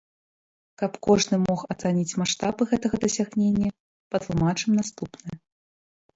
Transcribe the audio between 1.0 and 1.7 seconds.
кожны мог